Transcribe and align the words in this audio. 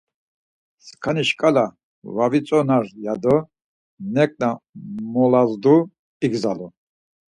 Sǩani 0.85 1.23
şǩala 1.29 1.65
va 2.15 2.25
vitzonar, 2.31 2.85
ya 3.05 3.13
do 3.21 3.35
neǩna 4.13 4.49
molazdu 5.13 5.75
igzalu. 6.25 6.67